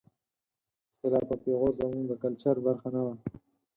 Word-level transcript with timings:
اختلاف 0.91 1.27
او 1.31 1.37
پېغور 1.43 1.71
زموږ 1.79 2.03
د 2.07 2.13
کلچر 2.23 2.55
برخه 2.65 2.89
نه 2.95 3.01
وه. 3.05 3.13